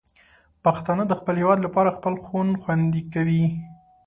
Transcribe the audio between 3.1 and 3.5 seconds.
کوي.